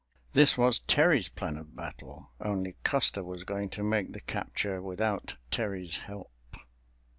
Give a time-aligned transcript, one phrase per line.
[0.33, 5.35] This was Terry's plan of battle, only Custer was going to make the capture without
[5.51, 6.57] Terry's help.